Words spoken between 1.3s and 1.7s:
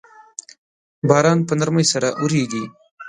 په